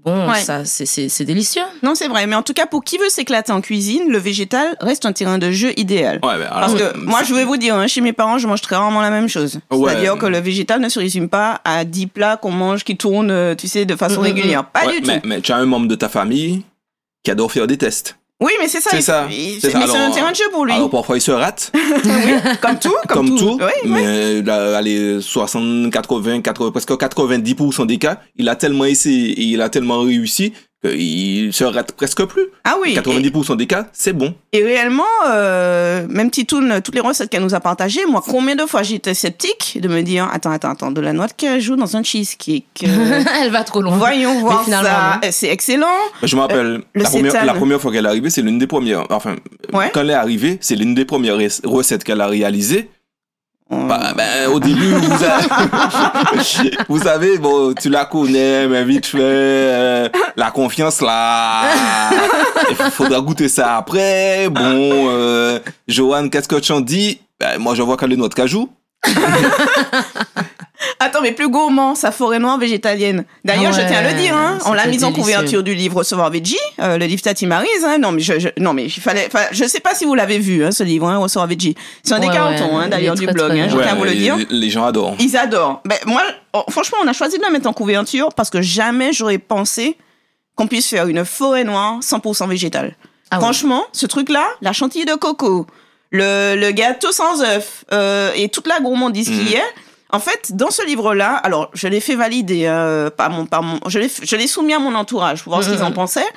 [0.04, 0.40] bon, Ouais.
[0.40, 1.64] ça, c'est- c'est c'est délicieux.
[1.82, 2.28] Non, c'est vrai.
[2.28, 5.38] Mais en tout cas, pour qui veut s'éclater en cuisine, le végétal reste un terrain
[5.40, 6.20] de jeu idéal.
[6.24, 8.62] Ouais, ben, Parce que moi, je vais vous dire, hein, chez mes parents, je mange
[8.62, 9.60] très rarement la même chose.
[9.72, 9.90] Ouais.
[9.92, 13.32] C'est-à-dire que le végétal ne se résume pas à 10 plats qu'on mange qui tournent,
[13.32, 14.66] euh, tu sais, de façon Mm, mm, régulière.
[14.70, 15.28] Pas ouais, du mais, tout.
[15.28, 16.64] mais tu as un membre de ta famille
[17.24, 18.16] qui adore faire des tests.
[18.42, 18.90] Oui, mais c'est ça.
[18.92, 19.28] C'est ça,
[19.62, 20.74] c'est un Alors, terrain de jeu pour lui.
[20.74, 21.72] Alors parfois il se rate,
[22.62, 22.94] comme tout.
[23.08, 23.90] comme, Comme, tout, Oui, oui.
[23.92, 29.44] mais là, allez, 60, 80, 80, presque 90% des cas, il a tellement essayé et
[29.44, 30.52] il a tellement réussi
[30.90, 32.44] qu'il se rate presque plus.
[32.64, 32.96] Ah oui.
[32.96, 34.34] 90% des cas, c'est bon.
[34.54, 38.64] Et, réellement, euh, même Titoune, toutes les recettes qu'elle nous a partagées, moi, combien de
[38.66, 41.96] fois j'étais sceptique de me dire attends, attends, attends, de la noix de cajou dans
[41.98, 42.66] un cheesecake.
[42.86, 43.98] euh, Elle va trop loin.
[43.98, 45.32] voyons voir finalement, ça.
[45.32, 45.88] C'est excellent.
[46.24, 47.46] Je me rappelle, Euh, la, première, seitan.
[47.46, 49.06] la première fois qu'elle est arrivée, c'est l'une des premières.
[49.10, 49.36] Enfin,
[49.74, 49.90] Ouais.
[49.94, 52.90] quand elle est arrivée, c'est l'une des premières rec- recettes qu'elle a réalisées.
[53.70, 59.18] Bah, ben, au début, vous, avez- vous savez, bon, tu la connais, mais vite fait,
[59.22, 61.64] euh, la confiance là,
[62.70, 64.50] il faudra goûter ça après.
[64.50, 64.62] Bon,
[65.10, 67.20] euh, Joanne, qu'est-ce que tu en dis?
[67.40, 68.70] Ben, Moi, je vois qu'elle est noix de cajou.
[71.00, 73.26] Attends, mais plus gourmand, sa forêt noire végétalienne.
[73.44, 75.98] D'ailleurs, Ah je tiens à le dire, hein, on l'a mise en couverture du livre
[75.98, 77.70] Recevoir Veggie, euh, le livre Tati Maryse.
[77.86, 77.98] Hein.
[78.00, 79.28] Non, mais je, je- non, mais il fallait.
[79.28, 81.76] enfin, Je sais pas si vous l'avez vu, hein, ce livre, hein, Recevoir Veggie.
[82.04, 83.50] C'est un des Ouais, cartons, ouais, hein, il d'ailleurs, du très, blog.
[83.50, 84.38] très Hein, je tiens à vous le les, dire.
[84.50, 85.16] les gens adorent.
[85.20, 85.82] Ils adorent.
[85.86, 86.22] Ben, moi,
[86.54, 89.98] oh, franchement, on a choisi de la mettre en couverture parce que jamais j'aurais pensé
[90.56, 92.96] qu'on puisse faire une forêt noire 100% végétale.
[93.32, 93.42] Ah ouais.
[93.44, 95.66] Franchement, ce truc-là, la chantilly de coco,
[96.12, 99.36] le, le gâteau sans œuf euh, et toute la gourmandise Mhm.
[99.46, 99.64] qui y est.
[100.16, 103.80] En fait, dans ce livre-là, alors je l'ai fait valider euh, par mon, par mon,
[103.88, 105.94] je l'ai, soumis à mon entourage pour voir ce qu'ils en Mhm.
[105.96, 106.28] pensaient.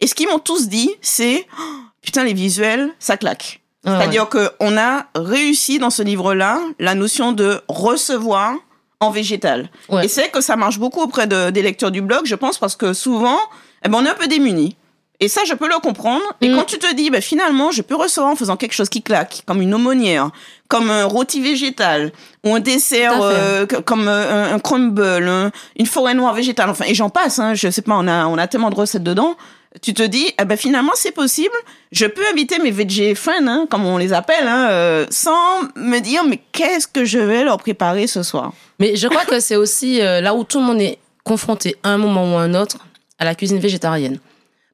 [0.00, 1.62] Et ce qu'ils m'ont tous dit, c'est Oh,
[2.02, 3.60] putain les visuels, ça claque.
[3.84, 3.96] Ah.
[3.98, 8.54] C'est-à-dire que qu'on a réussi dans ce livre-là la notion de recevoir
[9.00, 9.70] en végétal.
[9.88, 10.04] Ouais.
[10.06, 12.74] Et c'est que ça marche beaucoup auprès de- des lecteurs du blog, je pense, parce
[12.74, 13.38] que souvent,
[13.84, 14.76] eh ben, on est un peu démunis.
[15.20, 16.22] Et ça, je peux le comprendre.
[16.40, 16.56] Et Mm.
[16.56, 19.42] quand tu te dis, ben, finalement, je peux recevoir en faisant quelque chose qui claque,
[19.46, 20.30] comme une aumônière,
[20.68, 22.12] comme un rôti végétal,
[22.44, 26.84] ou un dessert euh, comme euh, un, un crumble, un- une forêt noire végétale, enfin,
[26.86, 29.34] et j'en passe, hein, je sais pas, on a, on a tellement de recettes dedans.
[29.82, 31.54] Tu te dis, eh ben, finalement, c'est possible.
[31.92, 36.00] Je peux inviter mes veggie friends, hein, comme on les appelle, hein, euh, sans me
[36.00, 38.52] dire, mais qu'est-ce que je vais leur préparer ce soir?
[38.80, 41.90] Mais je crois que c'est aussi euh, là où tout le monde est confronté à
[41.90, 42.78] un moment ou à un autre
[43.18, 44.18] à la cuisine végétarienne.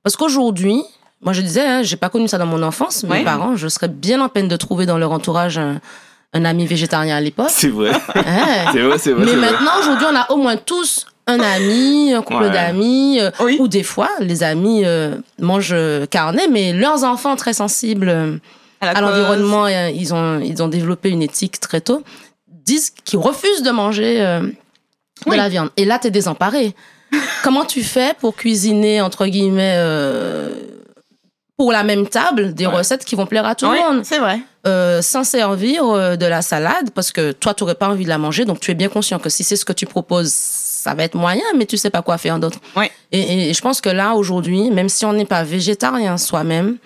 [0.05, 0.83] Parce qu'aujourd'hui,
[1.25, 3.25] moi je disais, hein, j'ai pas connu ça dans mon enfance, mes Ouais.
[3.25, 5.81] parents, je serais bien en peine de trouver dans leur entourage un,
[6.35, 7.51] un ami végétarien à l'époque.
[7.51, 7.93] C'est vrai.
[8.73, 9.25] C'est vrai, c'est vrai.
[9.25, 12.51] Mais maintenant, aujourd'hui, on a au moins tous un ami, un couple Ouais.
[12.51, 13.57] d'amis, euh, Oui.
[13.59, 18.37] ou des fois, les amis euh, mangent euh, carnet, mais leurs enfants très sensibles euh,
[18.83, 22.03] à l'environnement, ils ont, ils ont développé une éthique très tôt,
[22.49, 24.53] disent qu'ils refusent de manger de
[25.27, 25.37] Oui.
[25.39, 25.71] la viande.
[25.79, 26.75] Et là, tu es désemparé.
[27.43, 29.79] Comment tu fais pour cuisiner, entre guillemets,
[31.57, 32.77] pour la même table, des Ouais.
[32.79, 34.41] recettes qui vont plaire à tout le monde c'est vrai.
[34.67, 38.09] euh, sans servir euh, de la salade parce que toi, tu n'aurais pas envie de
[38.09, 38.45] la manger.
[38.45, 41.15] Donc, tu es bien conscient que si c'est ce que tu proposes, ça va être
[41.15, 42.59] moyen, mais tu sais pas quoi faire d'autre.
[42.77, 42.91] Ouais.
[43.13, 46.77] Et, et je pense que là, aujourd'hui, même si on n'est pas végétarien soi-même,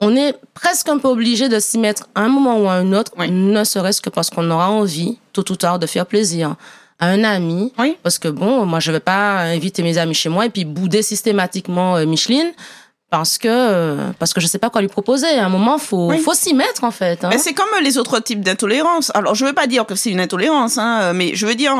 [0.00, 2.92] on est presque un peu obligé de s'y mettre à un moment ou à un
[2.92, 6.56] autre, ne serait-ce que parce qu'on aura envie, tôt ou tard, de faire plaisir
[6.98, 7.72] à un ami.
[7.78, 7.96] Oui.
[8.02, 11.02] Parce que bon, moi, je vais pas inviter mes amis chez moi et puis bouder
[11.02, 12.52] systématiquement euh, Micheline.
[13.10, 15.26] Parce que, euh, parce que je sais pas quoi lui proposer.
[15.38, 16.18] À un moment, faut, Oui.
[16.20, 17.24] faut s'y mettre, en fait.
[17.24, 17.28] hein.
[17.30, 19.10] Mais c'est comme les autres types d'intolérance.
[19.14, 21.74] Alors, je veux pas dire que c'est une intolérance, hein, mais je veux dire,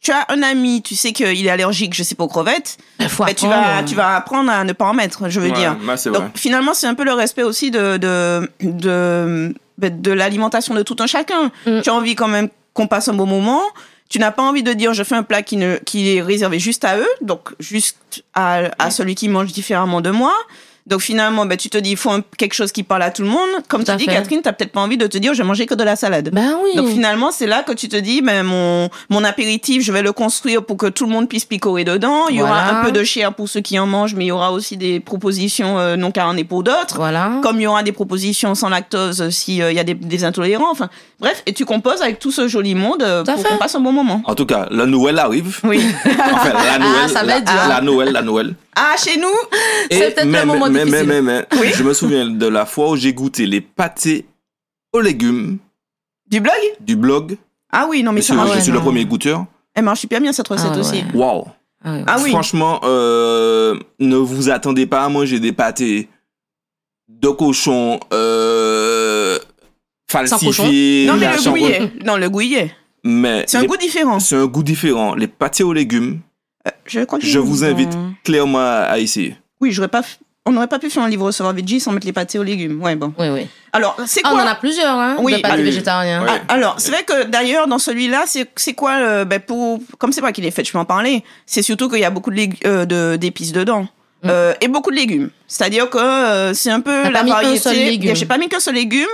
[0.00, 3.06] tu as un ami, tu sais qu'il est allergique, je sais pas aux crevettes, ben,
[3.36, 5.76] tu, vas, tu vas apprendre à ne pas en mettre, je veux Ouais, dire.
[5.86, 6.30] bah, Donc, vrai.
[6.34, 11.06] finalement, c'est un peu le respect aussi de, de, de, de l'alimentation de tout un
[11.06, 11.50] chacun.
[11.66, 11.80] Mm.
[11.82, 13.60] Tu as envie quand même qu'on passe un bon moment.
[14.12, 16.58] Tu n'as pas envie de dire je fais un plat qui, ne, qui est réservé
[16.58, 20.34] juste à eux, donc juste à, à celui qui mange différemment de moi.
[20.86, 23.22] Donc finalement, ben, tu te dis, il faut un- quelque chose qui parle à tout
[23.22, 23.48] le monde.
[23.68, 24.12] Comme Tout tu dis, fait.
[24.14, 25.94] Catherine, tu n'as peut-être pas envie de te dire, je vais manger que de la
[25.94, 26.30] salade.
[26.32, 26.74] Ben oui.
[26.76, 30.12] Donc finalement, c'est là que tu te dis, ben, mon, mon apéritif, je vais le
[30.12, 32.26] construire pour que tout le monde puisse picorer dedans.
[32.30, 34.32] Il y aura un peu de chair pour ceux qui en mangent, mais il y
[34.32, 36.96] aura aussi des propositions euh, non caronées pour d'autres.
[36.96, 37.30] voilà.
[37.42, 40.70] Comme il y aura des propositions sans lactose s'il y a des, des intolérants.
[40.72, 40.88] Enfin,
[41.20, 43.48] bref, et tu composes avec tout ce joli monde euh, Tout à pour fait.
[43.50, 44.20] qu'on passe un bon moment.
[44.24, 45.60] En tout cas, la Noël arrive.
[45.62, 45.80] Oui.
[46.04, 47.60] Enfin, la Noël, ça va la, être dur.
[47.68, 48.54] la Noël, la Noël.
[48.76, 49.28] Ah, chez nous,
[49.90, 51.06] C'est peut-être le mais- moment mais, mais, difficile.
[51.08, 51.68] mais, mais, Oui.
[51.74, 54.26] je me souviens de la fois où j'ai goûté les pâtés
[54.92, 55.58] aux légumes
[56.30, 56.54] du blog?
[56.80, 57.36] Du blog
[57.70, 59.44] Ah oui, non, mais ça je ouais, suis le premier goûteur.
[59.74, 61.02] Elle marche super bien cette recette Ah aussi.
[61.14, 61.44] Waouh.
[61.84, 62.04] Ah ouais.
[62.06, 62.30] Ah oui.
[62.30, 66.08] Franchement, euh, ne vous attendez pas à manger des pâtés
[67.08, 69.38] de cochon euh,
[70.10, 71.06] falsifiés.
[71.06, 71.92] Non, mais le gouillet.
[72.04, 72.74] Non, le gouillet.
[73.04, 74.20] Mais C'est un goût différent.
[74.20, 75.14] c'est un goût différent.
[75.14, 76.20] Les pâtés aux légumes,
[76.66, 79.36] Euh, Je crois que je vous invite ont- clairement à essayer.
[79.60, 80.02] Oui, j'aurais pas.
[80.44, 82.82] On n'aurait pas pu faire un livre recevoir veggie sans mettre les pâtés aux légumes.
[82.82, 83.12] Ouais, bon.
[83.16, 83.46] Oui, oui.
[83.72, 85.62] Alors, c'est Ah, quoi on en a plusieurs, hein, Oui, de pâtes oui.
[85.62, 86.24] végétariens.
[86.28, 90.20] Ah, alors, c'est vrai que d'ailleurs, dans celui-là, c'est quoi, euh, ben, pour, comme c'est
[90.20, 91.22] moi qui l'ai fait, je peux en parler.
[91.46, 93.82] C'est surtout qu'il y a beaucoup de euh, de- d'épices dedans.
[94.24, 94.28] Mm.
[94.30, 95.30] Euh, et beaucoup de légumes.
[95.46, 98.14] C'est-à-dire que euh, c'est un peu la pas variété.
[98.14, 99.06] J'ai pas mis qu'un seul légume.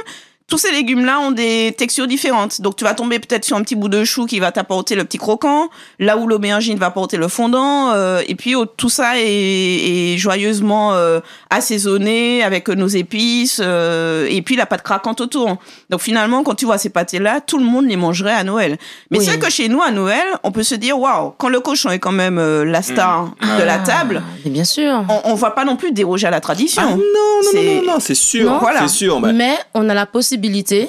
[0.51, 2.63] Tous ces légumes-là ont des textures différentes.
[2.63, 5.05] Donc, tu vas tomber peut-être sur un petit bout de chou qui va t'apporter le
[5.05, 7.91] petit croquant, là où l'aubergine va apporter le fondant.
[7.93, 13.61] euh, et puis, oh, tout ça est, est joyeusement euh, assaisonné avec nos épices.
[13.63, 15.59] euh, et puis, la pâte craquante autour.
[15.91, 18.79] Donc, finalement, quand tu vois ces pâtés-là, tout le monde les mangerait à Noël.
[19.11, 19.25] Mais Oui.
[19.27, 21.91] c'est vrai que chez nous, à Noël, on peut se dire, waouh, quand le cochon
[21.91, 23.59] est quand même euh, la star Mmh.
[23.59, 25.05] de la Ah, table, mais bien sûr.
[25.11, 26.81] on, on va pas non plus déroger à la tradition.
[26.83, 27.03] Ah non, non,
[27.45, 28.51] non, C'est- non, non, c'est sûr.
[28.51, 28.81] Non, voilà.
[28.81, 29.21] C'est sûr.
[29.21, 30.38] mais- Mais on a la possibilité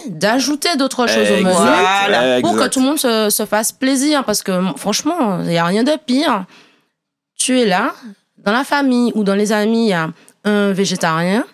[0.08, 2.40] d'ajouter d'autres choses au menu Voilà.
[2.42, 4.24] pour que tout le monde se, se fasse plaisir.
[4.24, 6.46] Parce que franchement, il n'y a rien de pire.
[7.38, 7.94] Tu es là,
[8.38, 10.10] dans la famille ou dans les amis, il y a
[10.46, 11.46] un végétarien.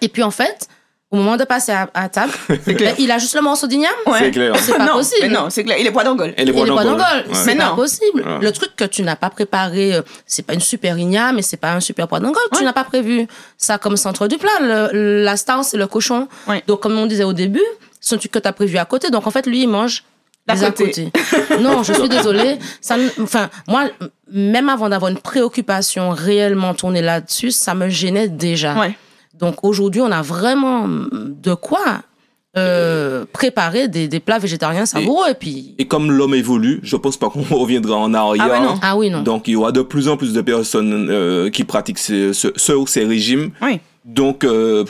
[0.00, 0.68] Et puis en fait,
[1.12, 2.32] au moment de passer à, à table,
[2.76, 2.94] clair.
[2.98, 3.90] il a juste le morceau d'igname.
[4.06, 4.18] Ouais.
[4.20, 4.54] C'est clair.
[4.56, 5.18] C'est pas non, possible.
[5.22, 5.76] mais non, c'est clair.
[5.80, 6.32] Il est poids d'angole.
[6.36, 6.98] Bois les pois d'Angole.
[7.00, 7.24] Ouais.
[7.34, 7.74] c'est pas non.
[7.76, 8.22] possible.
[8.22, 8.38] Ouais.
[8.40, 11.56] Le truc que tu n'as pas préparé, euh, c'est pas une super igname et c'est
[11.56, 12.42] pas un super pois d'Angole.
[12.56, 13.26] Tu n'as pas prévu
[13.58, 14.50] ça comme centre du plat.
[14.60, 16.28] Le- la star, c'est le cochon.
[16.46, 16.62] Ouais.
[16.68, 17.64] Donc, comme on disait au début,
[18.00, 19.10] c'est un truc que tu as prévu à côté.
[19.10, 20.04] Donc, en fait, lui, il mange
[20.48, 21.10] les à côté.
[21.60, 22.58] non, je suis désolée.
[22.80, 23.84] Ça, enfin, moi,
[24.32, 28.74] même avant d'avoir une préoccupation réellement tournée là-dessus, ça me gênait déjà.
[28.78, 28.96] Ouais.
[29.40, 32.02] Donc, aujourd'hui, on a vraiment de quoi
[32.56, 35.28] euh, préparer des, des plats végétariens savoureux.
[35.30, 38.44] Et puis, Et comme l'homme évolue, je pense pas qu'on reviendra en arrière.
[38.48, 38.78] Ah ouais, non.
[38.82, 39.22] ah oui, non.
[39.22, 42.48] Donc il y aura de plus en plus de personnes euh, qui pratiquent ce, ce,
[42.56, 43.50] ce ou ces régimes.
[43.62, 43.78] Oui.
[44.04, 44.84] Donc euh,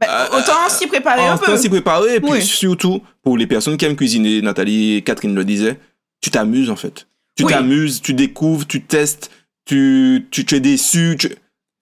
[0.00, 1.46] Ben, Euh, autant s'y préparer un peu.
[1.46, 2.14] temps s'y préparer.
[2.16, 2.42] Et puis Oui.
[2.42, 5.78] surtout, pour les personnes qui aiment cuisiner, Nathalie et Catherine le disaient,
[6.20, 7.08] tu t'amuses en fait.
[7.36, 7.52] Tu Oui.
[7.52, 9.30] t'amuses, tu découvres, tu testes,
[9.64, 11.30] tu, tu, tu es déçu, tu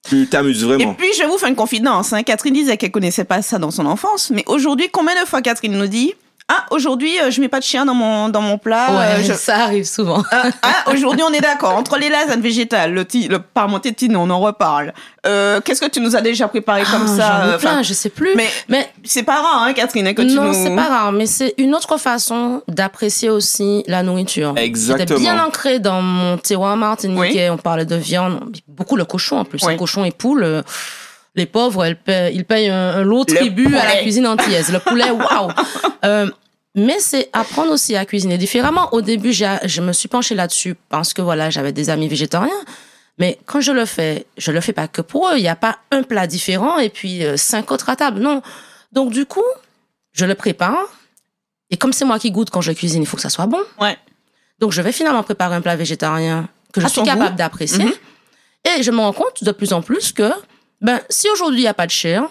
[0.09, 0.95] tu t'amuses Et vraiment.
[0.95, 2.13] puis, je vous faire une confidence.
[2.13, 2.23] hein.
[2.23, 4.31] Catherine disait qu'elle connaissait pas ça dans son enfance.
[4.31, 6.15] Mais aujourd'hui, combien de fois Catherine nous dit
[6.49, 8.87] Ah, aujourd'hui, euh, je mets pas de chien dans mon, dans mon plat.
[8.91, 10.23] Ouais, euh, je- ça arrive souvent.
[10.31, 11.75] Ah, ah, aujourd'hui, on est d'accord.
[11.75, 14.95] Entre les lasagnes végétales, le, le parmenté de Tino, on en reparle.
[15.27, 17.69] Euh, Qu'est-ce que tu nous as déjà préparé comme Ah, ça j'en ai euh, enfin,
[17.71, 18.31] plein, je sais plus.
[18.37, 20.55] Mais Mais c'est pas rare, hein, Catherine, hein, que tu non, nous...
[20.55, 24.51] c'est pas rare, mais c'est une autre façon d'apprécier aussi la nourriture.
[24.55, 25.19] C'était Exactement.
[25.19, 27.51] bien ancré dans mon terroir martiniquais.
[27.51, 29.63] On parlait de viande, beaucoup le cochon en plus.
[29.65, 29.73] Oui.
[29.75, 30.63] Un cochon et poule.
[31.37, 31.99] Les pauvres, elles
[32.33, 34.73] ils payent un, un lot tribut à la cuisine antillaise.
[34.73, 35.51] Le poulet, waouh!
[36.05, 36.31] Euh,
[36.75, 38.93] mais c'est apprendre aussi à cuisiner différemment.
[38.93, 42.51] Au début, je me suis penchée là-dessus parce que voilà, j'avais des amis végétariens.
[43.19, 45.39] Mais quand je le fais, je le fais pas que pour eux.
[45.39, 48.21] Il n'y a pas un plat différent et puis euh, cinq autres à table.
[48.21, 48.43] Non.
[48.93, 49.45] Donc du coup,
[50.13, 50.85] je le prépare.
[51.71, 53.61] Et comme c'est moi qui goûte quand je cuisine, il faut que ça soit bon.
[53.81, 53.97] Ouais.
[54.59, 57.85] Donc je vais finalement préparer un plat végétarien que je À suis capable d'apprécier.
[57.85, 57.93] Mhm.
[58.79, 60.31] Et je me rends compte de plus en plus que
[60.81, 62.25] ben, si aujourd'hui il n'y a pas de chair,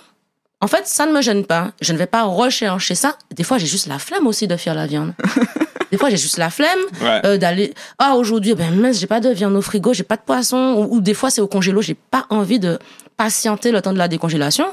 [0.61, 1.71] en fait, ça ne me gêne pas.
[1.81, 3.17] Je ne vais pas rechercher ça.
[3.35, 5.13] Des fois, j'ai juste la flemme aussi de faire la viande.
[5.91, 7.21] Des fois, j'ai juste la flemme Ouais.
[7.25, 7.73] euh, d'aller.
[7.99, 10.75] Ah, aujourd'hui, ben mince, j'ai pas de viande au frigo, j'ai pas de poisson.
[10.77, 12.79] Ou, ou des fois, c'est au congélo, j'ai pas envie de
[13.17, 14.65] patienter le temps de la décongélation.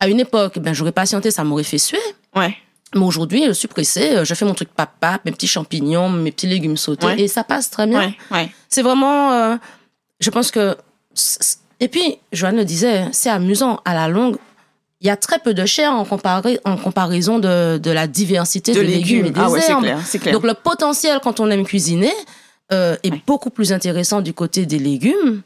[0.00, 1.98] À une époque, ben j'aurais patienté, ça m'aurait fait suer.
[2.34, 2.56] Ouais.
[2.94, 6.30] Mais aujourd'hui, je suis pressée, euh, je fais mon truc papa, mes petits champignons, mes
[6.30, 7.20] petits légumes sautés, Ouais.
[7.22, 8.14] et ça passe très bien.
[8.30, 8.48] Ouais.
[8.68, 9.56] C'est vraiment, euh,
[10.20, 10.76] je pense que,
[11.80, 14.36] et puis, Joanne le disait, c'est amusant à la longue.
[15.02, 18.72] Il y a très peu de chair en, comparé, en comparaison de, de la diversité
[18.72, 19.82] de, De légumes, et des Ah ouais, herbes.
[19.82, 20.32] clair.
[20.32, 22.12] Donc le potentiel quand on aime cuisiner
[22.72, 23.22] euh, est Ouais.
[23.26, 25.42] beaucoup plus intéressant du côté des légumes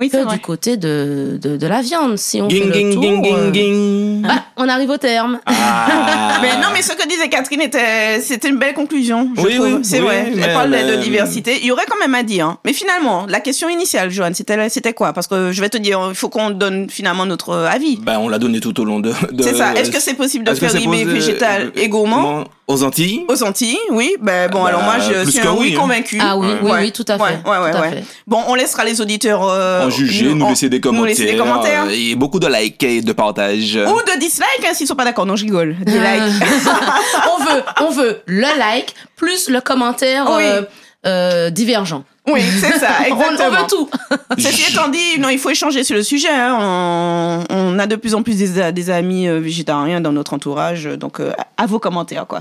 [0.00, 2.16] oui, que du côté de, de, de la viande.
[2.18, 4.22] Si on fait Ging, le ging, tour, ging, ging, euh, ging.
[4.22, 5.40] bah, on arrive au terme.
[5.46, 6.38] Ah.
[6.42, 9.30] Mais non, mais ce que disait Catherine était, c'était une belle conclusion.
[9.36, 9.66] Je Oui, trouve.
[9.66, 10.32] oui, c'est oui, vrai.
[10.36, 11.58] Elle parle de- diversité.
[11.60, 12.46] Il y aurait quand même à dire.
[12.46, 12.58] hein.
[12.66, 15.12] Mais finalement, la question initiale, Joanne, c'était, c'était quoi?
[15.14, 17.96] Parce que je vais te dire, il faut qu'on donne finalement notre avis.
[18.02, 19.12] Ben, on l'a donné tout au long de.
[19.32, 19.74] de- C'est ça.
[19.74, 22.22] Est-ce que c'est possible de Est-ce faire c'est rimer posé- végétal et gourmand?
[22.22, 24.16] Comment Aux Antilles aux Antilles Oui.
[24.20, 25.80] Ben bon, Bah, alors moi, je suis un oui, oui hein.
[25.80, 26.18] convaincu.
[26.20, 26.78] Ah oui, oui, Ouais.
[26.80, 27.22] oui, tout à fait.
[27.22, 28.04] Ouais, ouais, ouais, tout à fait.
[28.26, 31.06] Bon, on laissera les auditeurs euh, en juger, nous laisser des nous commentaires.
[31.06, 31.84] laisser des commentaires.
[31.86, 33.76] euh, Et beaucoup de likes et de partages.
[33.76, 35.26] Ou de dislikes, hein, s'ils sont pas d'accord.
[35.26, 35.76] Non, je rigole.
[35.84, 36.42] Des likes.
[37.38, 40.42] on veut, on veut le like plus le commentaire Oui.
[40.44, 40.62] euh,
[41.06, 42.02] euh, divergent.
[42.28, 43.50] Oui, c'est ça, On, on exactement.
[43.60, 43.88] veut tout.
[44.38, 46.26] Ceci étant dit, non, il faut échanger sur le sujet.
[46.32, 46.58] hein.
[46.60, 50.86] On, on a de plus en plus des, des amis euh, végétariens dans notre entourage.
[50.86, 52.40] Donc, euh, à vos commentaires, quoi.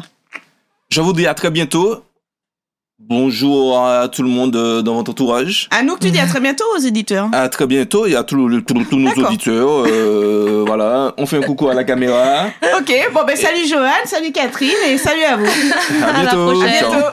[0.90, 2.02] Je vous dis à très bientôt.
[2.98, 5.68] Bonjour à tout le monde euh, dans votre entourage.
[5.70, 7.28] À nous que tu dis à très bientôt aux éditeurs.
[7.34, 9.26] À très bientôt et à tous nos D'accord.
[9.28, 9.70] auditeurs.
[9.86, 12.46] euh, voilà, on fait un coucou à la caméra.
[12.80, 15.46] Ok, bon ben salut Johan, salut Catherine et salut à vous.
[15.46, 16.52] À À la bientôt.
[16.54, 16.70] prochaine.
[16.86, 17.06] À bientôt.